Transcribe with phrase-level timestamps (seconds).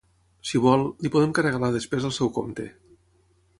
[0.51, 2.69] Si vol, li podem carregar la despesa al seu compte.